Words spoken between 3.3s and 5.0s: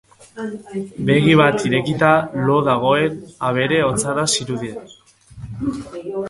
abere otzana zirudien.